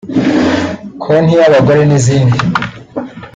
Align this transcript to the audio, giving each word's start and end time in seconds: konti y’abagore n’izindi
konti 1.03 1.33
y’abagore 1.39 1.81
n’izindi 1.85 2.37